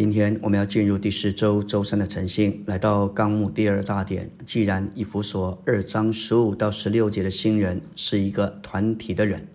[0.00, 4.30] 今天我们要进入第十周周三的晨星，来到纲目第二大点。
[4.46, 9.46] 既然以弗所二章十五到十六节的新人是一个团体的人，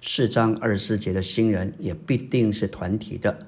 [0.00, 3.40] 四章二十节的新人也必定是团体的。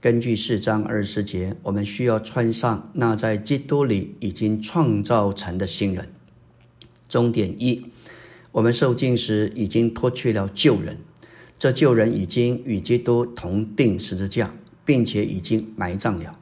[0.00, 6.08] 根据四章二十节，我们需要穿上那在基督里已经创造成的新人。
[7.06, 7.84] 终点一，
[8.52, 10.96] 我们受尽时已经脱去了旧人，
[11.58, 14.54] 这旧人已经与基督同定十字架。
[14.88, 16.32] 并且已经埋葬了。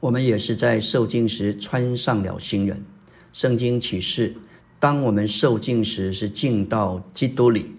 [0.00, 2.82] 我们也是在受尽时穿上了新人。
[3.30, 4.36] 圣经启示，
[4.80, 7.72] 当我们受尽时，是进到基督里，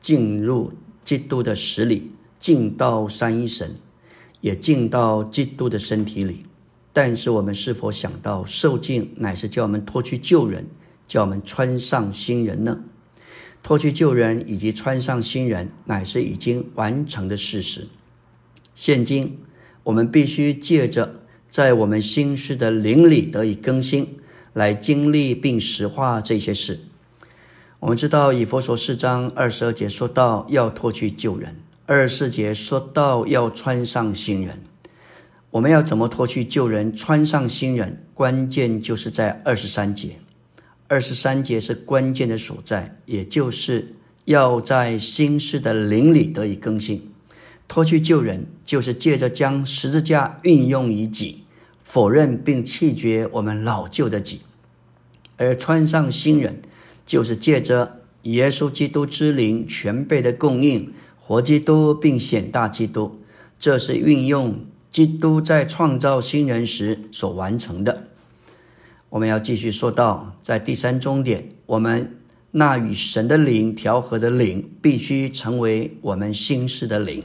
[0.00, 0.72] 进入
[1.04, 3.76] 基督的死里，进到三一神，
[4.40, 6.46] 也进到基督的身体里。
[6.94, 10.64] 但是我们是否想到，受尽乃是叫我们脱去旧人，
[11.06, 12.80] 叫我们穿上新人呢？
[13.62, 17.88] 脱去旧人以及穿上新人，乃是已经完成的事实。
[18.74, 19.38] 现今，
[19.84, 24.16] 我们必须借着在我们心思的灵里得以更新，
[24.52, 26.80] 来经历并实化这些事。
[27.80, 34.62] 我们知道以佛所四章二十二节说到要脱去旧人，二十四节说到要穿上新人。
[35.50, 38.04] 我们要怎么脱去旧人，穿上新人？
[38.12, 40.16] 关键就是在二十三节。
[40.88, 47.13] 二十三节是关键的所在，也就是要在心思的灵里得以更新。
[47.66, 51.44] 脱去旧人，就是借着将十字架运用于己，
[51.82, 54.38] 否认并弃绝我们老旧的己；
[55.36, 56.62] 而穿上新人，
[57.04, 63.20] 就是借着耶稣基督之灵全备的供应，活基督并显大基督。
[63.58, 68.04] 这是运用基督在创造新人时所完成的。
[69.10, 72.16] 我们要继续说到，在第三终点，我们
[72.52, 77.24] 那与神的灵调和的灵，必须成为我们心事的灵。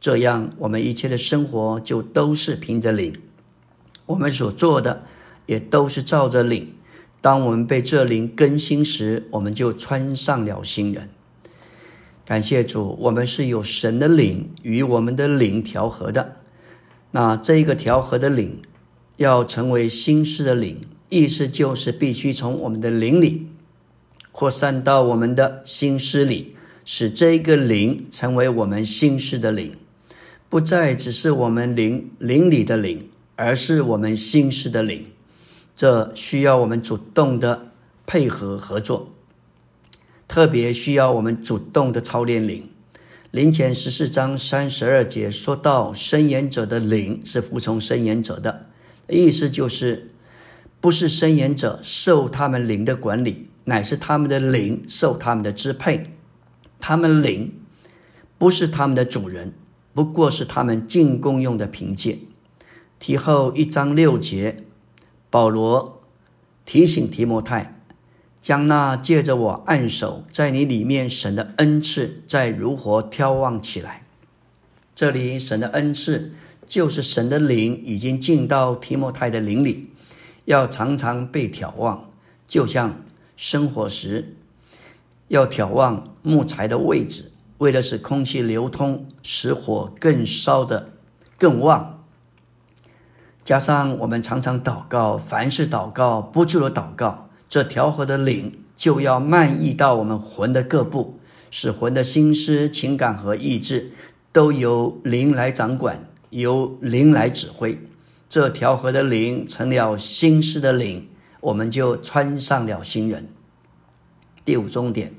[0.00, 3.12] 这样，我们一切的生活就都是凭着灵，
[4.06, 5.02] 我们所做的
[5.46, 6.72] 也都是照着灵。
[7.20, 11.08] 当我们被这灵更新时，我们就穿上了新人。
[12.24, 16.36] 感谢主，我们是有神的灵与我们的灵调和的。
[17.10, 18.62] 那这一个调和的灵
[19.16, 23.48] 要成为新式的灵，意思就是必须从我们的灵里
[24.30, 26.54] 扩散到我们的心思里，
[26.84, 29.74] 使这一个灵成为我们心思的灵。
[30.50, 35.06] 不再只是我们灵灵里的灵，而是我们心事的灵。
[35.76, 37.70] 这需要我们主动的
[38.06, 39.12] 配合合作，
[40.26, 42.68] 特别需要我们主动的操练灵。
[43.30, 48.68] 灵前十四章三十二节说到，伸言者的灵是服从伸言者的，
[49.06, 50.10] 意思就是
[50.80, 56.04] 不是伸言者受他们灵的管理，乃是他们的灵受他们的支配。
[56.80, 57.52] 他们灵
[58.38, 59.52] 不是他们的主人。
[59.98, 62.20] 不过是他们进贡用的凭借。
[63.00, 64.58] 提后一章六节，
[65.28, 66.00] 保罗
[66.64, 67.80] 提醒提摩太，
[68.40, 74.06] 将那借着我按手在你里面神的恩赐，再如何眺望起来。
[74.94, 76.30] 这里神的恩赐
[76.64, 79.90] 就是神的灵已经进到提摩太的灵里，
[80.44, 82.08] 要常常被眺望，
[82.46, 83.02] 就像
[83.34, 84.36] 生火时
[85.26, 87.32] 要眺望木材的位置。
[87.58, 90.90] 为了使空气流通，使火更烧的
[91.36, 92.04] 更旺，
[93.42, 101.18] 加上我们常常祷告，凡事祷告，不住的祷告，这调和的灵就要漫溢到我们魂的各部，
[101.50, 103.90] 使魂的心思、情感和意志
[104.32, 107.80] 都由灵来掌管，由灵来指挥。
[108.28, 111.08] 这调和的灵成了心思的灵，
[111.40, 113.28] 我们就穿上了新人。
[114.44, 115.14] 第五重点，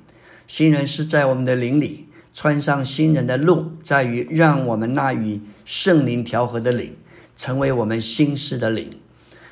[0.48, 2.09] 新人是在我们的灵里。
[2.34, 6.96] 穿上新人的路，在于让我们那与圣灵调和的灵，
[7.36, 8.90] 成为我们心事的灵。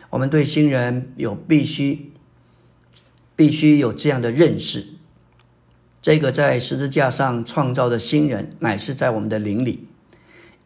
[0.09, 2.13] 我们对新人有必须，
[3.35, 4.85] 必须有这样的认识：
[6.01, 9.88] 这个在十字架上创造的新人，乃是在我们的灵里。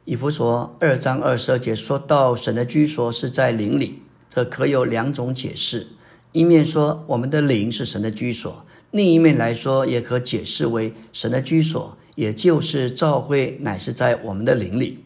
[0.06, 5.88] 以弗所二章二十二节说到神的居所是在灵里，这可有两种解释：
[6.34, 11.98] 一面说我们的灵是神的居所，另一面来说也可解释为神的居所。
[12.22, 15.00] 也就是召会乃是在我们的灵里，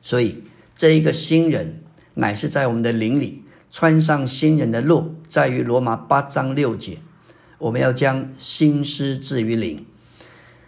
[0.00, 0.44] 所以
[0.76, 1.82] 这一个新人
[2.14, 6.98] 乃是在我们的灵里穿上新人的路，在于罗马八章六节，
[7.58, 9.84] 我们要将心思置于灵。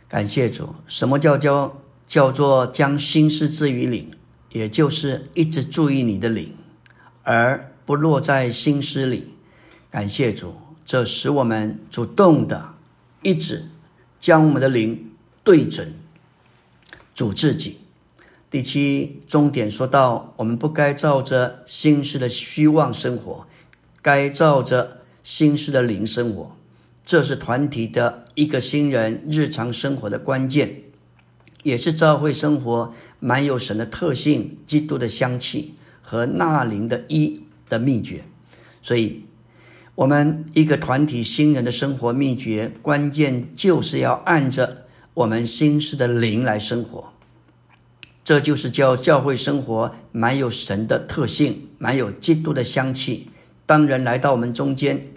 [0.08, 4.10] 感谢主，什么叫叫叫做将心思置于灵？
[4.50, 6.56] 也就是一直注意你的灵，
[7.22, 9.34] 而不落在心思里。
[9.92, 12.74] 感谢主，这使我们主动的
[13.22, 13.70] 一直
[14.18, 15.04] 将我们的灵。
[15.48, 15.94] 对准
[17.14, 17.78] 主自己，
[18.50, 23.46] 第七终点说到，我们不该照着心事的虚妄生活，
[24.02, 26.54] 该照着心事的灵生活。
[27.02, 30.82] 这是团体的一个新人日常生活的关键，
[31.62, 38.22] 也是教会生活满有神的特性、基督的香气和纳灵的一的秘诀。
[38.82, 39.24] 所以，
[39.94, 44.84] 我们一个团体新人的生活秘诀，关键就是要按着
[45.18, 47.12] 我们心事的灵来生活。
[48.22, 53.28] 这就是叫教会生活满有神的特性，满有基督的香气。
[53.66, 55.08] 当人来到我们中间，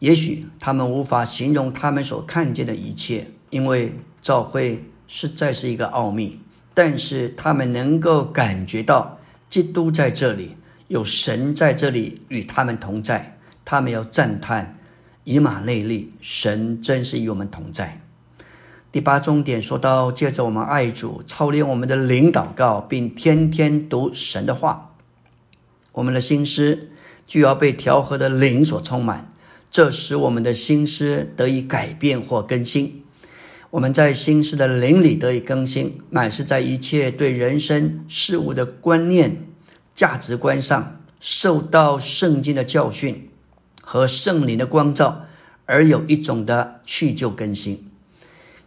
[0.00, 6.38] 也许他们无法形容他们所看见的一切，因为教会实在是一个奥秘。
[6.74, 9.18] 但是他们能够感觉到
[9.48, 10.56] 基督在这里，
[10.88, 13.38] 有神在这里与他们同在。
[13.64, 14.78] 他们要赞叹
[15.24, 18.01] 以马内利，神真是与我们同在。
[18.92, 24.94] 第八重点说到，借着我们爱主，操练我们的灵祷告，并天天读神的话，
[25.92, 26.90] 我们的心思
[27.26, 29.32] 就要被调和的灵所充满，
[29.70, 33.02] 这使我们的心思得以改变或更新。
[33.70, 39.46] 我们在心思的灵里得以更新，乃是在一切对人生事物的观念、
[39.94, 43.30] 价值观上，受到圣经的教训
[43.80, 45.24] 和圣灵的光照，
[45.64, 47.88] 而有一种的去旧更新。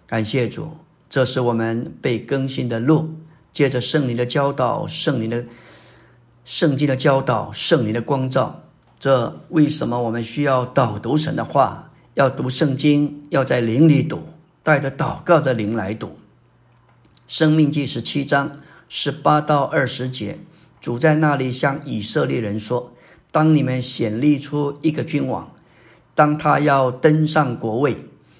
[0.07, 0.77] 感谢主，
[1.09, 3.15] 这是我们被更新的路。
[3.51, 5.45] 借着圣灵的教导、圣灵的
[6.43, 8.63] 圣经的教导、圣灵的光照，
[8.99, 11.91] 这为什么我们需要导读神的话？
[12.15, 14.21] 要读圣经，要在灵里读，
[14.61, 16.17] 带着祷告的灵来读。
[17.27, 18.57] 生命记十七章
[18.87, 20.37] 十八到二十节，
[20.79, 22.93] 主在那里向以色列人说
[23.31, 25.51] ：“当你们显立出一个君王，
[26.13, 27.97] 当他要登上国位，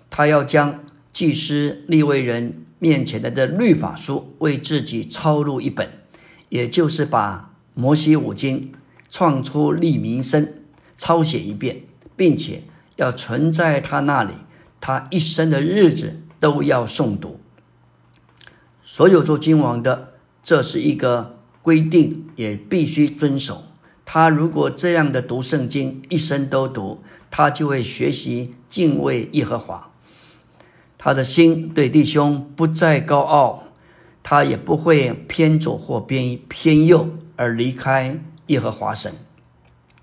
[0.10, 0.82] 他要将。”
[1.16, 5.90] 祭司立位人面前的这律法书，为自己抄录一本，
[6.50, 8.74] 也就是把摩西五经
[9.10, 10.56] 创出立民生
[10.98, 11.84] 抄写一遍，
[12.18, 12.64] 并且
[12.98, 14.34] 要存在他那里，
[14.82, 17.40] 他一生的日子都要诵读。
[18.84, 23.64] 所有做君王的，这是一个规定，也必须遵守。
[24.04, 27.02] 他如果这样的读圣经，一生都读，
[27.32, 29.94] 他就会学习敬畏耶和华。
[31.06, 33.64] 他的心对弟兄不再高傲，
[34.24, 39.14] 他也不会偏左或偏偏右而离开耶和华神。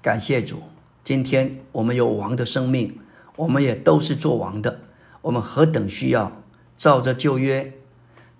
[0.00, 0.62] 感谢主，
[1.02, 3.00] 今天我们有王的生命，
[3.34, 4.78] 我们也都是做王的。
[5.22, 6.30] 我们何等需要
[6.76, 7.72] 照着旧约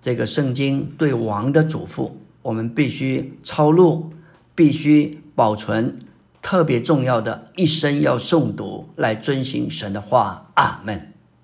[0.00, 2.12] 这个圣经对王的嘱咐，
[2.42, 4.12] 我们必须抄录，
[4.54, 5.98] 必须保存。
[6.40, 10.52] 特别重要的一生要诵读，来遵行神的话。
[10.54, 11.11] 阿门。